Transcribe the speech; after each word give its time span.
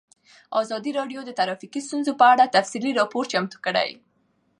ازادي 0.61 0.91
راډیو 0.99 1.19
د 1.25 1.29
ټرافیکي 1.39 1.79
ستونزې 1.87 2.13
په 2.19 2.25
اړه 2.33 2.53
تفصیلي 2.55 2.91
راپور 2.99 3.23
چمتو 3.31 3.57
کړی. 3.65 3.89